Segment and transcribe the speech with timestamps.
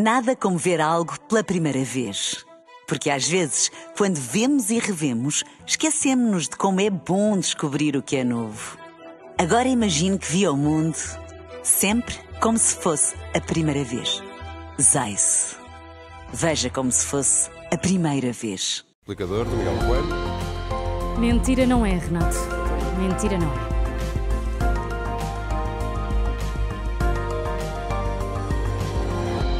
[0.00, 2.46] Nada como ver algo pela primeira vez.
[2.86, 8.14] Porque às vezes, quando vemos e revemos, esquecemos-nos de como é bom descobrir o que
[8.14, 8.78] é novo.
[9.36, 10.96] Agora imagine que viu o mundo
[11.64, 14.22] sempre como se fosse a primeira vez.
[14.80, 15.56] Zais.
[16.32, 18.84] Veja como se fosse a primeira vez.
[19.00, 21.18] Explicador do Miguel Coelho.
[21.18, 22.36] Mentira não é, Renato.
[23.00, 23.67] Mentira não é.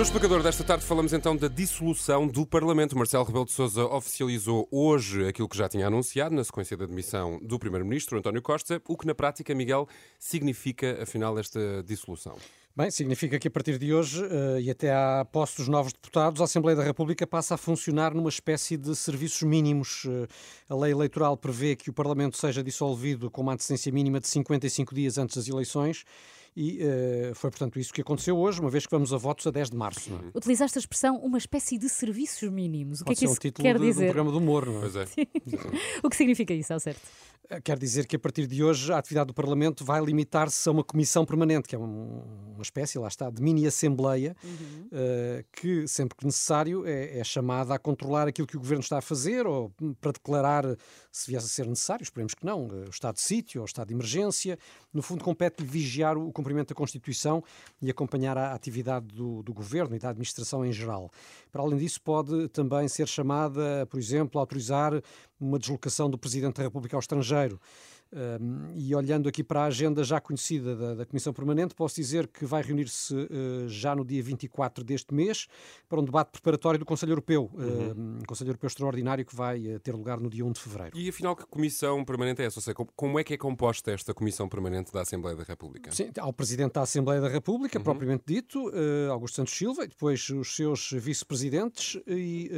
[0.00, 2.96] No explicador desta tarde falamos então da dissolução do Parlamento.
[2.96, 7.38] Marcelo Rebelo de Sousa oficializou hoje aquilo que já tinha anunciado na sequência da demissão
[7.42, 9.86] do Primeiro-Ministro António Costa, o que na prática, Miguel,
[10.18, 12.34] significa afinal esta dissolução.
[12.74, 16.40] Bem, significa que a partir de hoje uh, e até à posse dos novos deputados,
[16.40, 20.06] a Assembleia da República passa a funcionar numa espécie de serviços mínimos.
[20.06, 20.26] Uh,
[20.66, 24.94] a lei eleitoral prevê que o Parlamento seja dissolvido com uma antecedência mínima de 55
[24.94, 26.06] dias antes das eleições
[26.56, 29.50] e uh, foi, portanto, isso que aconteceu hoje, uma vez que vamos a votos a
[29.50, 30.10] 10 de março.
[30.12, 30.36] É?
[30.36, 33.00] Utilizaste a expressão uma espécie de serviços mínimos.
[33.00, 34.00] O Pode que é que um isso título quer de, dizer?
[34.00, 34.80] De um programa de humor, não é?
[34.80, 35.06] Pois é.
[36.02, 37.00] o que significa isso, ao certo?
[37.50, 40.72] Eh, quer dizer que a partir de hoje a atividade do Parlamento vai limitar-se a
[40.72, 42.22] uma comissão permanente, que é um,
[42.54, 44.86] uma espécie, lá está, de mini-assembleia, uhum.
[44.86, 48.98] uh, que sempre que necessário é, é, chamada a controlar aquilo que o Governo está
[48.98, 50.64] a fazer ou para declarar,
[51.10, 53.88] se viesse a ser necessário, esperemos que não, o estado de sítio ou o estado
[53.88, 54.56] de emergência.
[54.92, 57.42] No fundo, compete-lhe vigiar o cumprimento da Constituição
[57.80, 61.10] e acompanhar a atividade do, do Governo e da administração em geral.
[61.52, 64.92] Para além disso, pode também ser chamada, por exemplo, a autorizar
[65.38, 67.60] uma deslocação do Presidente da República ao estrangeiro.
[68.12, 72.26] Um, e olhando aqui para a agenda já conhecida da, da Comissão Permanente, posso dizer
[72.26, 75.46] que vai reunir-se uh, já no dia 24 deste mês
[75.88, 78.18] para um debate preparatório do Conselho Europeu, uhum.
[78.18, 80.98] uh, Conselho Europeu Extraordinário que vai uh, ter lugar no dia 1 de fevereiro.
[80.98, 82.58] E afinal, que Comissão Permanente é essa?
[82.58, 85.92] Ou seja, como é que é composta esta Comissão Permanente da Assembleia da República?
[85.92, 87.84] Sim, ao Presidente da Assembleia da República, uhum.
[87.84, 88.72] propriamente dito,
[89.10, 92.50] Augusto Santos Silva, e depois os seus vice-presidentes, e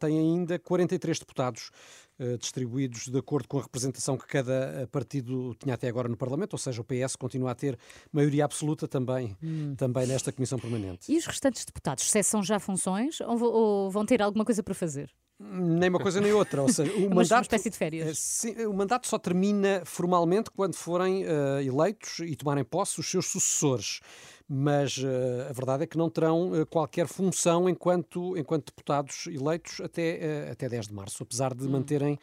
[0.00, 2.05] tem ainda 43 deputados eh,
[2.38, 6.54] distribuídos de acordo com a representação que cada eh, partido tinha até agora no Parlamento,
[6.54, 7.78] ou seja, o PS continua a ter
[8.12, 9.74] maioria absoluta também, hum.
[9.76, 11.12] também nesta Comissão Permanente.
[11.12, 15.10] E os restantes deputados cessam já funções ou, ou vão ter alguma coisa para fazer?
[15.38, 16.62] Nem uma coisa nem outra.
[16.62, 18.08] Ou seja, o uma, mandato, uma espécie de férias.
[18.08, 23.10] Eh, sim, o mandato só termina formalmente quando forem uh, eleitos e tomarem posse os
[23.10, 24.00] seus sucessores
[24.48, 29.80] mas uh, a verdade é que não terão uh, qualquer função enquanto, enquanto deputados eleitos
[29.80, 31.70] até, uh, até 10 de março, apesar de hum.
[31.70, 32.18] manterem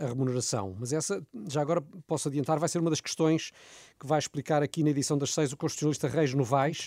[0.00, 0.76] a remuneração.
[0.78, 3.50] Mas essa, já agora posso adiantar, vai ser uma das questões
[3.98, 6.86] que vai explicar aqui na edição das seis o constitucionalista Reis Novaes.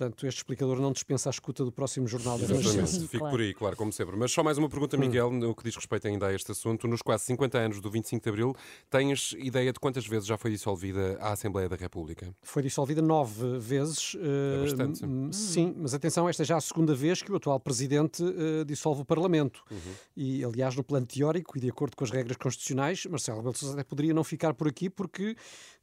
[0.00, 3.52] Portanto, este explicador não dispensa a escuta do próximo Jornal da Exatamente, fico por aí,
[3.52, 4.16] claro, como sempre.
[4.16, 5.00] Mas só mais uma pergunta, hum.
[5.00, 6.88] Miguel, no que diz respeito ainda a este assunto.
[6.88, 8.56] Nos quase 50 anos do 25 de Abril,
[8.88, 12.34] tens ideia de quantas vezes já foi dissolvida a Assembleia da República?
[12.42, 14.16] Foi dissolvida nove vezes.
[14.18, 15.04] É bastante.
[15.04, 18.64] Uh, sim, mas atenção, esta é já a segunda vez que o atual Presidente uh,
[18.64, 19.62] dissolve o Parlamento.
[19.70, 19.78] Uhum.
[20.16, 23.58] E, aliás, no plano teórico e de acordo com as regras constitucionais, Marcelo Rebelo de
[23.58, 25.36] Sousa até poderia não ficar por aqui porque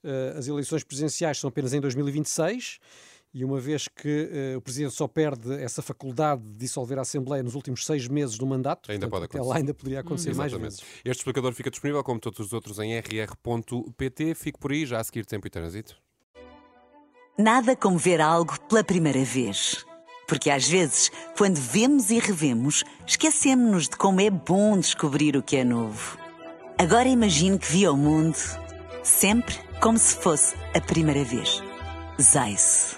[0.03, 2.79] uh, as eleições presidenciais são apenas em 2026
[3.37, 7.43] e uma vez que uh, o Presidente só perde essa faculdade de dissolver a Assembleia
[7.43, 9.47] nos últimos seis meses do mandato, ainda portanto, pode acontecer.
[9.47, 10.37] lá ainda poderia acontecer hum.
[10.37, 10.79] mais vezes.
[11.05, 14.33] Este explicador fica disponível, como todos os outros, em rr.pt.
[14.33, 15.95] Fico por aí, já a seguir Tempo e Trânsito.
[17.37, 19.85] Nada como ver algo pela primeira vez.
[20.27, 25.57] Porque às vezes, quando vemos e revemos, esquecemos-nos de como é bom descobrir o que
[25.57, 26.17] é novo.
[26.75, 28.35] Agora imagine que viu o mundo
[29.03, 31.61] sempre como se fosse a primeira vez.
[32.19, 32.97] Zais.